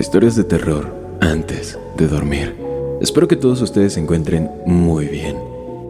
[0.00, 2.56] Historias de Terror antes de dormir.
[3.02, 5.36] Espero que todos ustedes se encuentren muy bien.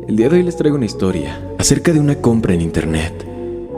[0.09, 3.25] El día de hoy les traigo una historia acerca de una compra en internet.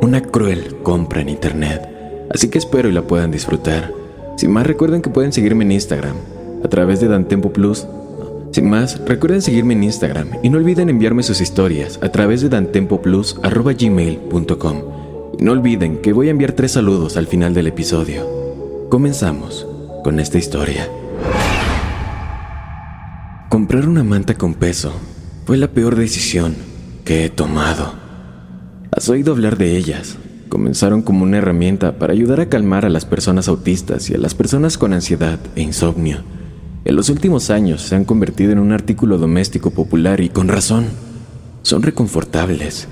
[0.00, 1.86] Una cruel compra en internet.
[2.30, 3.92] Así que espero y la puedan disfrutar.
[4.38, 6.16] Sin más, recuerden que pueden seguirme en Instagram
[6.64, 7.86] a través de Dantempo Plus.
[8.52, 12.48] Sin más, recuerden seguirme en Instagram y no olviden enviarme sus historias a través de
[12.48, 14.82] dantempoplus.gmail.com.
[15.40, 18.26] No olviden que voy a enviar tres saludos al final del episodio.
[18.88, 19.66] Comenzamos
[20.02, 20.88] con esta historia.
[23.48, 24.92] Comprar una manta con peso
[25.46, 26.54] fue la peor decisión
[27.04, 27.94] que he tomado.
[28.90, 30.16] Has oído hablar de ellas.
[30.48, 34.34] Comenzaron como una herramienta para ayudar a calmar a las personas autistas y a las
[34.34, 36.18] personas con ansiedad e insomnio.
[36.84, 40.86] En los últimos años se han convertido en un artículo doméstico popular y con razón.
[41.62, 42.88] Son reconfortables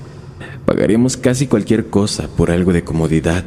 [0.65, 3.43] Pagaríamos casi cualquier cosa por algo de comodidad.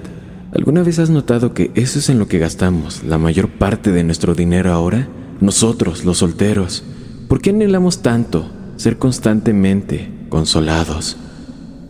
[0.55, 4.05] ¿Alguna vez has notado que eso es en lo que gastamos la mayor parte de
[4.05, 5.09] nuestro dinero ahora?
[5.41, 6.85] Nosotros, los solteros.
[7.29, 11.17] ¿Por qué anhelamos tanto ser constantemente consolados?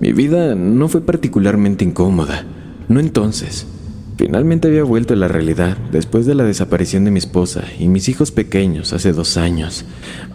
[0.01, 2.47] Mi vida no fue particularmente incómoda,
[2.89, 3.67] no entonces,
[4.17, 8.09] Finalmente había vuelto a la realidad después de la desaparición de mi esposa y mis
[8.09, 9.85] hijos pequeños hace dos años.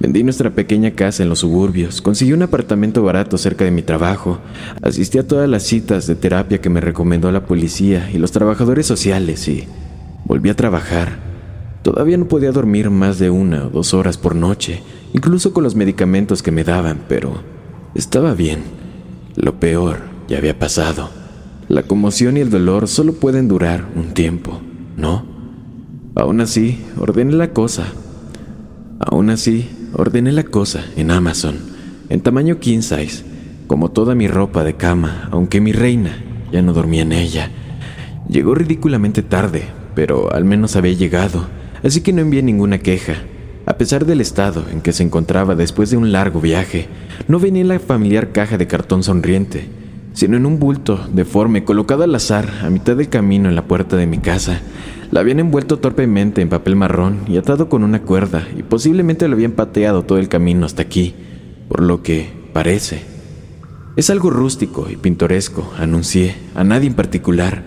[0.01, 4.39] Vendí nuestra pequeña casa en los suburbios, conseguí un apartamento barato cerca de mi trabajo,
[4.81, 8.85] asistí a todas las citas de terapia que me recomendó la policía y los trabajadores
[8.85, 9.65] sociales y
[10.25, 11.17] volví a trabajar.
[11.81, 15.75] Todavía no podía dormir más de una o dos horas por noche, incluso con los
[15.75, 17.41] medicamentos que me daban, pero
[17.95, 18.59] estaba bien.
[19.37, 21.18] Lo peor ya había pasado.
[21.69, 24.59] La conmoción y el dolor solo pueden durar un tiempo,
[24.97, 25.23] ¿no?
[26.15, 27.85] Aún así, ordené la cosa.
[28.99, 31.57] Aún así, ordené la cosa en Amazon,
[32.09, 33.23] en tamaño king size,
[33.67, 36.17] como toda mi ropa de cama, aunque mi reina
[36.51, 37.51] ya no dormía en ella.
[38.27, 41.45] Llegó ridículamente tarde, pero al menos había llegado,
[41.83, 43.13] así que no envié ninguna queja.
[43.67, 46.87] A pesar del estado en que se encontraba después de un largo viaje,
[47.27, 49.69] no venía en la familiar caja de cartón sonriente,
[50.13, 53.95] sino en un bulto deforme colocado al azar a mitad del camino en la puerta
[53.95, 54.61] de mi casa.
[55.11, 59.35] La habían envuelto torpemente en papel marrón y atado con una cuerda, y posiblemente lo
[59.35, 61.15] habían pateado todo el camino hasta aquí,
[61.67, 63.01] por lo que parece.
[63.95, 67.63] Es algo rústico y pintoresco, anuncié, a nadie en particular,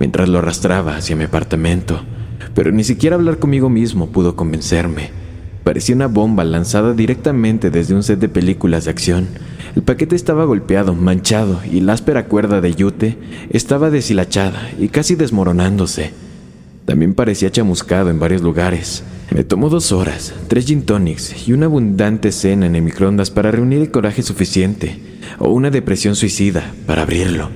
[0.00, 2.00] mientras lo arrastraba hacia mi apartamento,
[2.54, 5.10] pero ni siquiera hablar conmigo mismo pudo convencerme.
[5.64, 9.28] Parecía una bomba lanzada directamente desde un set de películas de acción,
[9.76, 13.16] el paquete estaba golpeado, manchado, y la áspera cuerda de yute
[13.50, 16.12] estaba deshilachada y casi desmoronándose.
[16.86, 19.04] También parecía chamuscado en varios lugares.
[19.30, 23.52] Me tomó dos horas, tres gin tonics y una abundante cena en el microondas para
[23.52, 24.98] reunir el coraje suficiente,
[25.38, 27.50] o una depresión suicida, para abrirlo.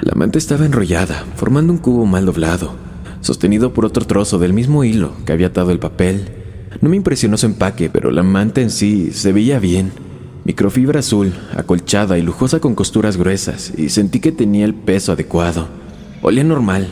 [0.00, 2.76] La manta estaba enrollada, formando un cubo mal doblado,
[3.20, 6.37] sostenido por otro trozo del mismo hilo que había atado el papel.
[6.80, 9.90] No me impresionó su empaque, pero la manta en sí se veía bien.
[10.44, 15.66] Microfibra azul, acolchada y lujosa con costuras gruesas, y sentí que tenía el peso adecuado.
[16.22, 16.86] Olía normal.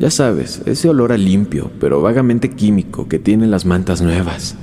[0.00, 4.56] Ya sabes, ese olor a limpio, pero vagamente químico que tienen las mantas nuevas.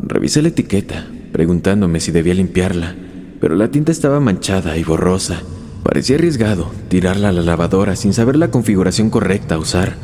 [0.00, 2.96] Revisé la etiqueta, preguntándome si debía limpiarla,
[3.40, 5.40] pero la tinta estaba manchada y borrosa.
[5.84, 9.96] Parecía arriesgado tirarla a la lavadora sin saber la configuración correcta a usar,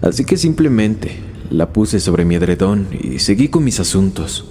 [0.00, 4.44] así que simplemente la puse sobre mi edredón y seguí con mis asuntos.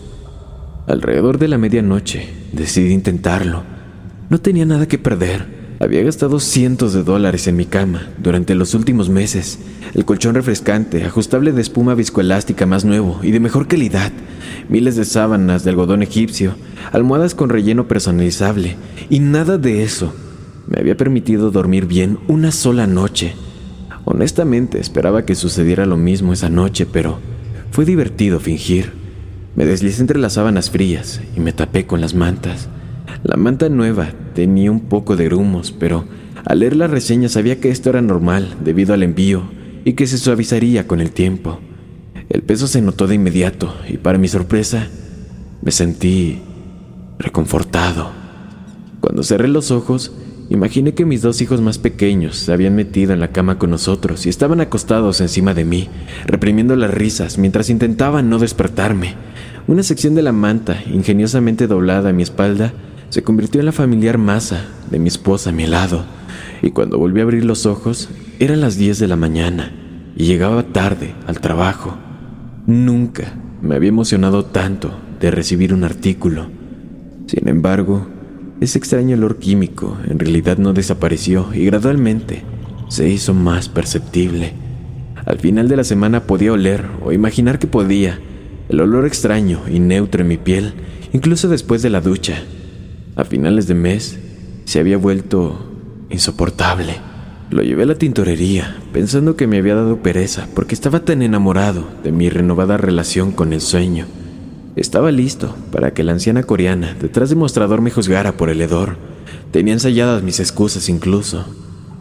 [0.88, 3.64] Alrededor de la medianoche decidí intentarlo.
[4.30, 5.64] No tenía nada que perder.
[5.80, 9.60] Había gastado cientos de dólares en mi cama durante los últimos meses.
[9.94, 14.12] El colchón refrescante, ajustable de espuma viscoelástica más nuevo y de mejor calidad,
[14.70, 16.56] miles de sábanas de algodón egipcio,
[16.92, 18.78] almohadas con relleno personalizable,
[19.10, 20.14] y nada de eso
[20.68, 23.36] me había permitido dormir bien una sola noche.
[24.06, 27.20] Honestamente esperaba que sucediera lo mismo esa noche, pero
[27.72, 28.94] Fue divertido fingir.
[29.56, 32.70] Me deslicé entre las sábanas frías y me tapé con las mantas.
[33.24, 36.06] La manta nueva tenía un poco de grumos, pero
[36.46, 39.44] al leer la reseña sabía que esto era normal debido al envío
[39.86, 41.60] y que se suavizaría con el tiempo.
[42.30, 44.88] El peso se notó de inmediato y para mi sorpresa
[45.64, 46.40] me sentí
[47.18, 48.12] reconfortado.
[49.00, 50.14] Cuando cerré los ojos,
[50.50, 54.26] imaginé que mis dos hijos más pequeños se habían metido en la cama con nosotros
[54.26, 55.90] y estaban acostados encima de mí,
[56.26, 59.16] reprimiendo las risas mientras intentaban no despertarme.
[59.68, 62.74] Una sección de la manta, ingeniosamente doblada a mi espalda,
[63.10, 66.04] se convirtió en la familiar masa de mi esposa a mi lado
[66.62, 68.10] y cuando volví a abrir los ojos
[68.40, 69.72] eran las 10 de la mañana
[70.16, 71.98] y llegaba tarde al trabajo.
[72.66, 76.48] Nunca me había emocionado tanto de recibir un artículo.
[77.28, 78.08] Sin embargo,
[78.64, 82.44] ese extraño olor químico en realidad no desapareció y gradualmente
[82.88, 84.54] se hizo más perceptible.
[85.26, 88.20] Al final de la semana podía oler o imaginar que podía
[88.70, 90.74] el olor extraño y neutro en mi piel,
[91.12, 92.42] incluso después de la ducha.
[93.16, 94.18] A finales de mes
[94.66, 95.70] se había vuelto
[96.10, 96.96] insoportable.
[97.52, 101.86] Lo llevé a la tintorería, pensando que me había dado pereza porque estaba tan enamorado
[102.04, 104.06] de mi renovada relación con el sueño.
[104.76, 108.98] Estaba listo para que la anciana coreana detrás del mostrador me juzgara por el hedor.
[109.52, 111.46] Tenía ensayadas mis excusas incluso.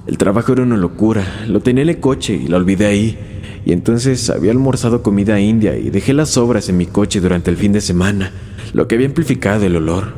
[0.06, 3.18] El trabajo era una locura, lo tenía en el coche y lo olvidé ahí.
[3.66, 7.58] Y entonces había almorzado comida india y dejé las sobras en mi coche durante el
[7.58, 8.32] fin de semana,
[8.72, 10.14] lo que había amplificado el olor.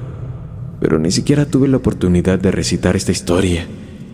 [0.81, 3.67] Pero ni siquiera tuve la oportunidad de recitar esta historia.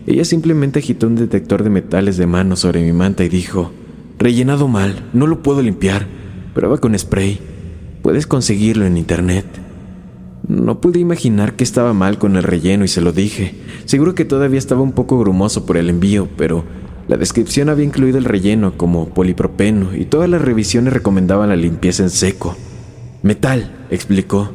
[0.07, 3.71] Ella simplemente agitó un detector de metales de mano sobre mi manta y dijo,
[4.17, 6.07] rellenado mal, no lo puedo limpiar,
[6.55, 7.39] prueba con spray,
[8.01, 9.45] puedes conseguirlo en internet.
[10.47, 13.55] No pude imaginar que estaba mal con el relleno y se lo dije.
[13.85, 16.63] Seguro que todavía estaba un poco grumoso por el envío, pero
[17.07, 22.03] la descripción había incluido el relleno como polipropeno y todas las revisiones recomendaban la limpieza
[22.03, 22.55] en seco.
[23.23, 24.51] Metal, explicó,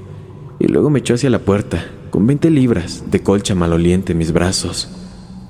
[0.59, 4.33] y luego me echó hacia la puerta, con 20 libras de colcha maloliente en mis
[4.33, 4.89] brazos.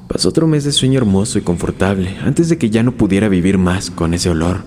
[0.09, 3.59] Pasó otro mes de sueño hermoso y confortable antes de que ya no pudiera vivir
[3.59, 4.59] más con ese olor.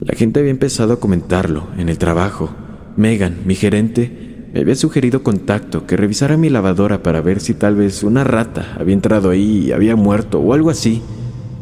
[0.00, 2.54] La gente había empezado a comentarlo en el trabajo.
[3.00, 7.74] Megan, mi gerente, me había sugerido contacto que revisara mi lavadora para ver si tal
[7.74, 11.00] vez una rata había entrado ahí y había muerto o algo así.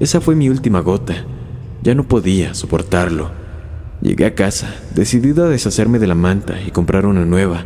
[0.00, 1.14] Esa fue mi última gota.
[1.85, 3.31] Ya no podía soportarlo.
[4.02, 7.64] Llegué a casa, decidido a deshacerme de la manta y comprar una nueva.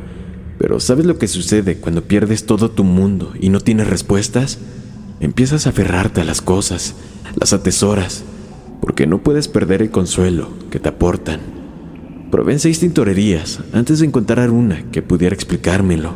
[0.58, 4.58] Pero ¿sabes lo que sucede cuando pierdes todo tu mundo y no tienes respuestas?
[5.20, 6.94] Empiezas a aferrarte a las cosas,
[7.40, 8.22] las atesoras,
[8.82, 11.61] porque no puedes perder el consuelo que te aportan.
[12.32, 16.14] Probé en seis tintorerías antes de encontrar una que pudiera explicármelo.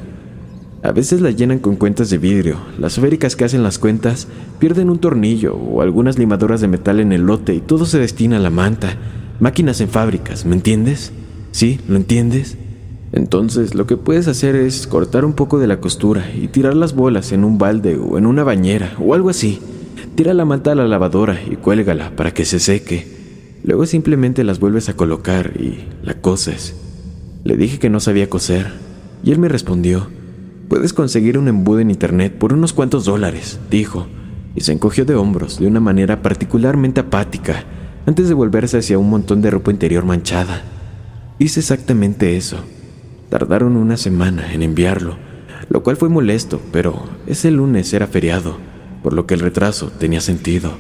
[0.83, 4.27] A veces la llenan con cuentas de vidrio, las féricas que hacen las cuentas
[4.59, 8.39] pierden un tornillo o algunas limaduras de metal en el lote y todo se destina
[8.39, 8.97] a la manta.
[9.41, 11.13] Máquinas en fábricas, ¿me entiendes?
[11.51, 11.81] ¿Sí?
[11.87, 12.57] ¿Lo entiendes?
[13.13, 16.95] Entonces lo que puedes hacer es cortar un poco de la costura y tirar las
[16.95, 19.61] bolas en un balde o en una bañera o algo así.
[20.15, 23.16] Tira la manta a la lavadora y cuélgala para que se seque.
[23.67, 26.77] Luego simplemente las vuelves a colocar y la coses.
[27.43, 28.69] Le dije que no sabía coser
[29.25, 30.07] y él me respondió,
[30.69, 34.07] puedes conseguir un embudo en internet por unos cuantos dólares, dijo,
[34.55, 37.65] y se encogió de hombros de una manera particularmente apática
[38.07, 40.63] antes de volverse hacia un montón de ropa interior manchada.
[41.41, 42.59] Hice exactamente eso.
[43.31, 45.17] Tardaron una semana en enviarlo,
[45.69, 48.59] lo cual fue molesto, pero ese lunes era feriado,
[49.03, 50.71] por lo que el retraso tenía sentido.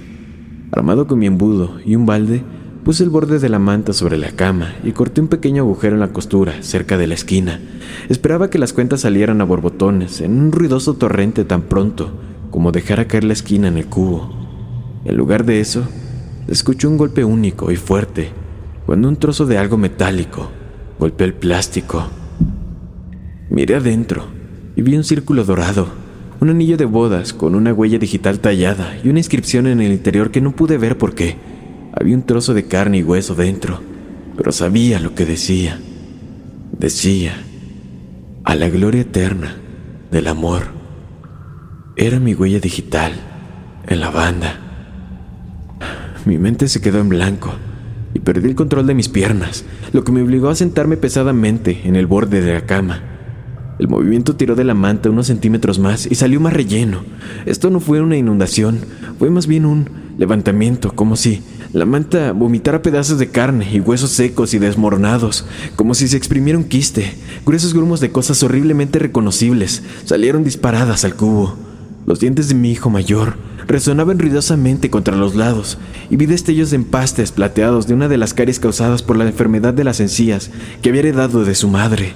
[0.70, 2.44] Armado con mi embudo y un balde,
[2.86, 6.00] puse el borde de la manta sobre la cama y corté un pequeño agujero en
[6.00, 7.58] la costura cerca de la esquina.
[8.08, 12.12] Esperaba que las cuentas salieran a borbotones en un ruidoso torrente tan pronto
[12.52, 14.32] como dejara caer la esquina en el cubo.
[15.04, 15.82] En lugar de eso,
[16.46, 18.30] escuché un golpe único y fuerte,
[18.86, 20.52] cuando un trozo de algo metálico
[21.00, 22.06] golpeó el plástico.
[23.50, 24.26] Miré adentro
[24.76, 25.88] y vi un círculo dorado,
[26.40, 30.30] un anillo de bodas con una huella digital tallada y una inscripción en el interior
[30.30, 31.55] que no pude ver porque
[31.98, 33.80] había un trozo de carne y hueso dentro,
[34.36, 35.80] pero sabía lo que decía.
[36.78, 37.34] Decía,
[38.44, 39.56] a la gloria eterna
[40.10, 40.64] del amor.
[41.96, 43.12] Era mi huella digital
[43.86, 44.60] en la banda.
[46.26, 47.54] Mi mente se quedó en blanco
[48.12, 51.96] y perdí el control de mis piernas, lo que me obligó a sentarme pesadamente en
[51.96, 53.00] el borde de la cama.
[53.78, 57.04] El movimiento tiró de la manta unos centímetros más y salió más relleno.
[57.46, 58.80] Esto no fue una inundación,
[59.18, 59.88] fue más bien un
[60.18, 61.42] levantamiento, como si
[61.72, 65.44] la manta vomitara pedazos de carne y huesos secos y desmoronados,
[65.76, 67.14] como si se exprimiera un quiste.
[67.44, 71.56] Gruesos grumos de cosas horriblemente reconocibles salieron disparadas al cubo.
[72.06, 76.76] Los dientes de mi hijo mayor, resonaban ruidosamente contra los lados y vi destellos de
[76.76, 80.50] empastes plateados de una de las caries causadas por la enfermedad de las encías
[80.82, 82.14] que había heredado de su madre.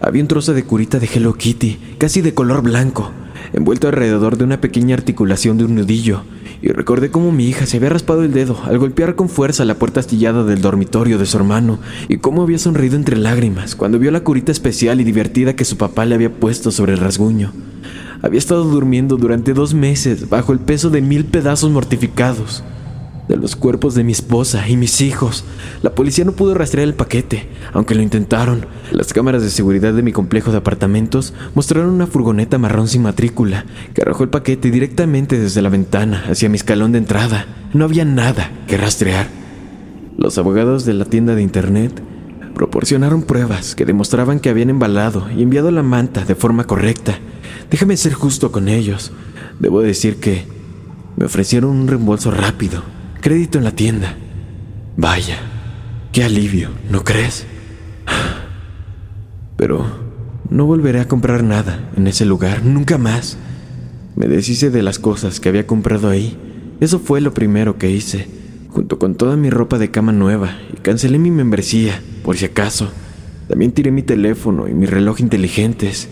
[0.00, 3.12] Había un trozo de curita de Hello Kitty, casi de color blanco,
[3.52, 6.24] envuelto alrededor de una pequeña articulación de un nudillo,
[6.62, 9.74] y recordé cómo mi hija se había raspado el dedo al golpear con fuerza la
[9.74, 14.10] puerta astillada del dormitorio de su hermano, y cómo había sonreído entre lágrimas cuando vio
[14.10, 17.52] la curita especial y divertida que su papá le había puesto sobre el rasguño.
[18.22, 22.62] Había estado durmiendo durante dos meses bajo el peso de mil pedazos mortificados
[23.28, 25.44] de los cuerpos de mi esposa y mis hijos.
[25.82, 28.66] La policía no pudo rastrear el paquete, aunque lo intentaron.
[28.90, 33.64] Las cámaras de seguridad de mi complejo de apartamentos mostraron una furgoneta marrón sin matrícula
[33.94, 37.46] que arrojó el paquete directamente desde la ventana hacia mi escalón de entrada.
[37.72, 39.28] No había nada que rastrear.
[40.18, 42.02] Los abogados de la tienda de internet
[42.54, 47.18] proporcionaron pruebas que demostraban que habían embalado y enviado la manta de forma correcta.
[47.70, 49.12] Déjame ser justo con ellos.
[49.58, 50.44] Debo decir que
[51.16, 52.82] me ofrecieron un reembolso rápido
[53.22, 54.16] crédito en la tienda.
[54.96, 55.38] Vaya,
[56.10, 57.46] qué alivio, ¿no crees?
[59.56, 59.86] Pero
[60.50, 63.38] no volveré a comprar nada en ese lugar, nunca más.
[64.16, 66.36] Me deshice de las cosas que había comprado ahí.
[66.80, 68.26] Eso fue lo primero que hice,
[68.68, 72.90] junto con toda mi ropa de cama nueva, y cancelé mi membresía, por si acaso.
[73.48, 76.08] También tiré mi teléfono y mi reloj inteligentes.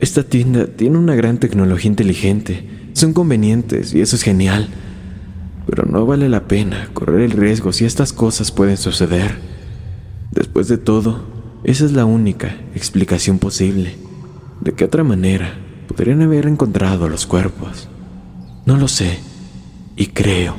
[0.00, 2.88] Esta tienda tiene una gran tecnología inteligente.
[2.92, 4.68] Son convenientes y eso es genial
[5.66, 9.38] pero no vale la pena correr el riesgo si estas cosas pueden suceder.
[10.30, 11.24] Después de todo,
[11.64, 13.96] esa es la única explicación posible.
[14.60, 15.54] ¿De qué otra manera
[15.88, 17.88] podrían haber encontrado los cuerpos?
[18.66, 19.18] No lo sé,
[19.96, 20.56] y creo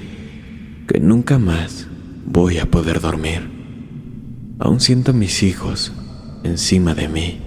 [0.87, 1.87] que nunca más
[2.25, 3.49] voy a poder dormir.
[4.59, 5.91] Aún siento a mis hijos
[6.43, 7.41] encima de mí.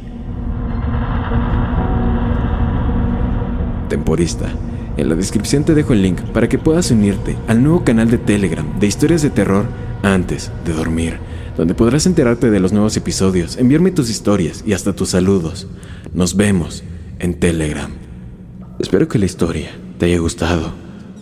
[3.88, 4.52] Temporista
[4.97, 8.19] en la descripción te dejo el link para que puedas unirte al nuevo canal de
[8.19, 9.67] Telegram de historias de terror
[10.03, 11.19] antes de dormir,
[11.57, 15.67] donde podrás enterarte de los nuevos episodios, enviarme tus historias y hasta tus saludos.
[16.13, 16.85] Nos vemos
[17.19, 17.91] en Telegram.
[18.79, 20.73] Espero que la historia te haya gustado.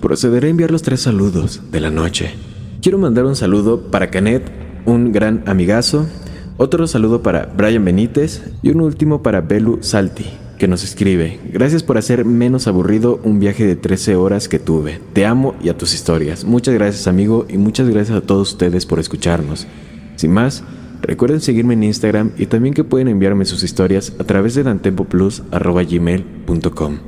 [0.01, 2.35] Procederé a enviar los tres saludos de la noche.
[2.81, 4.43] Quiero mandar un saludo para Canet,
[4.85, 6.09] un gran amigazo,
[6.57, 10.27] otro saludo para Brian Benítez y un último para Belu Salti,
[10.63, 15.01] que nos escribe, gracias por hacer menos aburrido un viaje de 13 horas que tuve.
[15.13, 16.45] Te amo y a tus historias.
[16.45, 19.67] Muchas gracias amigo y muchas gracias a todos ustedes por escucharnos.
[20.15, 20.63] Sin más,
[21.01, 26.99] recuerden seguirme en Instagram y también que pueden enviarme sus historias a través de dantempoplus.gmail.com.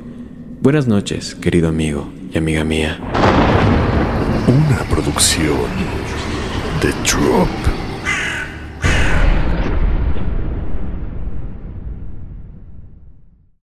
[0.61, 2.99] Buenas noches, querido amigo y amiga mía.
[4.49, 5.55] Una producción
[6.81, 7.64] de Drop.